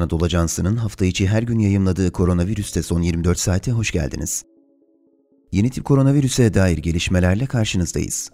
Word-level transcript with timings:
Anadolu 0.00 0.24
Ajansı'nın 0.24 0.76
hafta 0.76 1.04
içi 1.04 1.26
her 1.26 1.42
gün 1.42 1.58
yayımladığı 1.58 2.12
koronavirüste 2.12 2.82
son 2.82 3.02
24 3.02 3.38
saate 3.38 3.72
hoş 3.72 3.90
geldiniz. 3.90 4.44
Yeni 5.52 5.70
tip 5.70 5.84
koronavirüse 5.84 6.54
dair 6.54 6.78
gelişmelerle 6.78 7.46
karşınızdayız. 7.46 8.30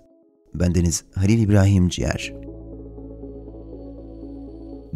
Bendeniz 0.54 1.04
Halil 1.15 1.38
İbrahim 1.38 1.88
Ciğer. 1.88 2.35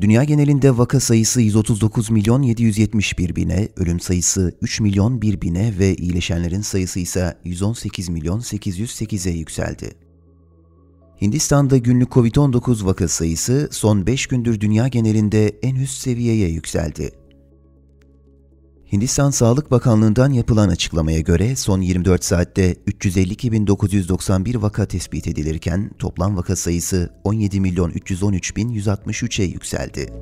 Dünya 0.01 0.25
genelinde 0.25 0.79
vaka 0.79 1.01
sayısı 1.01 1.41
139 1.41 2.11
milyon 2.11 2.43
771 2.43 3.37
bine, 3.37 3.69
ölüm 3.77 4.01
sayısı 4.01 4.53
3 4.63 4.81
milyon 4.81 5.23
1 5.23 5.41
bine 5.41 5.79
ve 5.79 5.95
iyileşenlerin 5.95 6.61
sayısı 6.61 7.01
ise 7.01 7.39
118 7.45 8.09
milyon 8.09 8.41
808'e 8.41 9.33
yükseldi. 9.33 9.95
Hindistan'da 11.23 11.79
günlük 11.79 12.09
COVID-19 12.09 12.85
vaka 12.85 13.09
sayısı 13.09 13.69
son 13.73 14.07
5 14.07 14.27
gündür 14.27 14.61
dünya 14.61 14.89
genelinde 14.89 15.59
en 15.63 15.75
üst 15.75 15.99
seviyeye 15.99 16.49
yükseldi. 16.49 17.11
Hindistan 18.93 19.31
Sağlık 19.31 19.71
Bakanlığı'ndan 19.71 20.33
yapılan 20.33 20.69
açıklamaya 20.69 21.21
göre 21.21 21.57
son 21.57 21.81
24 21.81 22.25
saatte 22.25 22.73
352.991 22.73 24.63
vaka 24.63 24.87
tespit 24.87 25.27
edilirken 25.27 25.91
toplam 25.99 26.37
vaka 26.37 26.57
sayısı 26.57 27.11
17.313.163'e 27.25 29.45
yükseldi. 29.45 30.13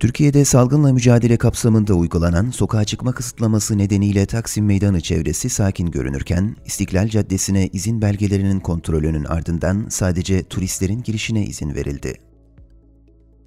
Türkiye'de 0.00 0.44
salgınla 0.44 0.92
mücadele 0.92 1.36
kapsamında 1.36 1.94
uygulanan 1.94 2.50
sokağa 2.50 2.84
çıkma 2.84 3.12
kısıtlaması 3.12 3.78
nedeniyle 3.78 4.26
Taksim 4.26 4.66
Meydanı 4.66 5.00
çevresi 5.00 5.48
sakin 5.48 5.90
görünürken, 5.90 6.56
İstiklal 6.66 7.08
Caddesi'ne 7.08 7.66
izin 7.66 8.02
belgelerinin 8.02 8.60
kontrolünün 8.60 9.24
ardından 9.24 9.86
sadece 9.88 10.42
turistlerin 10.42 11.02
girişine 11.02 11.44
izin 11.44 11.74
verildi. 11.74 12.14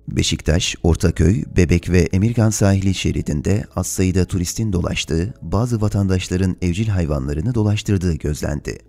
Beşiktaş, 0.08 0.76
Ortaköy, 0.84 1.44
Bebek 1.58 1.90
ve 1.90 2.00
Emirgan 2.00 2.50
sahili 2.50 2.94
şeridinde 2.94 3.66
az 3.76 3.88
sayıda 3.88 4.26
turistin 4.26 4.74
dolaştığı, 4.74 5.34
bazı 5.42 5.82
vatandaşların 5.82 6.56
evcil 6.62 6.88
hayvanlarını 6.88 7.56
dolaştırdığı 7.56 8.14
gözlendi. 8.14 8.80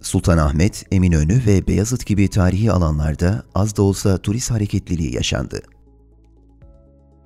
Sultanahmet, 0.00 0.84
Eminönü 0.92 1.46
ve 1.46 1.66
Beyazıt 1.66 2.06
gibi 2.06 2.28
tarihi 2.28 2.72
alanlarda 2.72 3.42
az 3.54 3.76
da 3.76 3.82
olsa 3.82 4.18
turist 4.18 4.50
hareketliliği 4.50 5.14
yaşandı. 5.14 5.62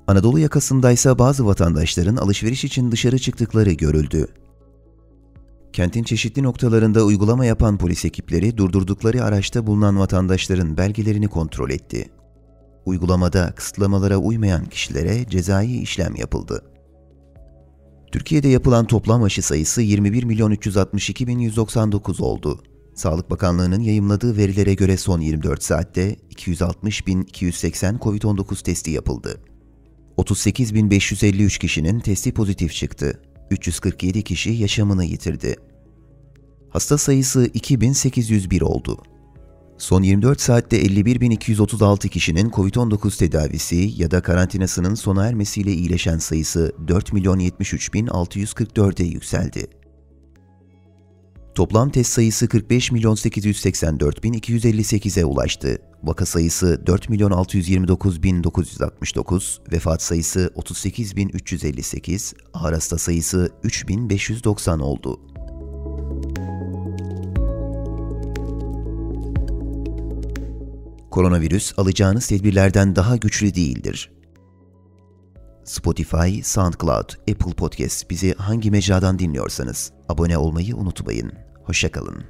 Anadolu 0.06 0.38
yakasındaysa 0.38 1.18
bazı 1.18 1.46
vatandaşların 1.46 2.16
alışveriş 2.16 2.64
için 2.64 2.92
dışarı 2.92 3.18
çıktıkları 3.18 3.72
görüldü. 3.72 4.28
Kentin 5.72 6.02
çeşitli 6.02 6.42
noktalarında 6.42 7.04
uygulama 7.04 7.44
yapan 7.44 7.78
polis 7.78 8.04
ekipleri 8.04 8.56
durdurdukları 8.56 9.24
araçta 9.24 9.66
bulunan 9.66 9.98
vatandaşların 9.98 10.76
belgelerini 10.76 11.28
kontrol 11.28 11.70
etti. 11.70 12.10
Uygulamada 12.86 13.52
kısıtlamalara 13.56 14.16
uymayan 14.16 14.64
kişilere 14.66 15.28
cezai 15.28 15.76
işlem 15.76 16.16
yapıldı. 16.16 16.64
Türkiye'de 18.12 18.48
yapılan 18.48 18.86
toplam 18.86 19.22
aşı 19.22 19.42
sayısı 19.42 19.82
21 19.82 20.24
milyon 20.24 20.50
362 20.50 21.26
bin 21.26 21.38
199 21.38 22.20
oldu. 22.20 22.62
Sağlık 22.94 23.30
Bakanlığı'nın 23.30 23.80
yayımladığı 23.80 24.36
verilere 24.36 24.74
göre 24.74 24.96
son 24.96 25.20
24 25.20 25.62
saatte 25.62 26.16
260 26.30 27.06
bin 27.06 27.22
280 27.22 27.96
COVID-19 27.96 28.62
testi 28.62 28.90
yapıldı. 28.90 29.40
38.553 30.18 31.58
kişinin 31.58 32.00
testi 32.00 32.34
pozitif 32.34 32.72
çıktı. 32.72 33.20
347 33.50 34.22
kişi 34.22 34.50
yaşamını 34.50 35.04
yitirdi. 35.04 35.56
Hasta 36.70 36.98
sayısı 36.98 37.50
2801 37.54 38.60
oldu. 38.60 39.02
Son 39.78 40.02
24 40.02 40.40
saatte 40.40 40.82
51.236 40.82 42.08
kişinin 42.08 42.50
COVID-19 42.50 43.18
tedavisi 43.18 43.92
ya 43.96 44.10
da 44.10 44.22
karantinasının 44.22 44.94
sona 44.94 45.26
ermesiyle 45.26 45.72
iyileşen 45.72 46.18
sayısı 46.18 46.72
4.073.644'e 46.86 49.06
yükseldi. 49.06 49.66
Toplam 51.54 51.90
test 51.90 52.12
sayısı 52.12 52.46
45.884.258'e 52.46 55.24
ulaştı. 55.24 55.78
Vaka 56.02 56.26
sayısı 56.26 56.80
4.629.969, 56.86 59.72
vefat 59.72 60.02
sayısı 60.02 60.50
38.358, 60.56 62.34
ağır 62.54 62.72
hasta 62.72 62.98
sayısı 62.98 63.50
3.590 63.64 64.82
oldu. 64.82 65.20
Koronavirüs 71.10 71.78
alacağınız 71.78 72.26
tedbirlerden 72.26 72.96
daha 72.96 73.16
güçlü 73.16 73.54
değildir. 73.54 74.10
Spotify, 75.64 76.40
SoundCloud, 76.42 77.10
Apple 77.30 77.52
Podcast 77.56 78.10
bizi 78.10 78.34
hangi 78.34 78.70
mecradan 78.70 79.18
dinliyorsanız 79.18 79.93
abone 80.08 80.38
olmayı 80.38 80.76
unutmayın. 80.76 81.32
Hoşçakalın. 81.64 82.24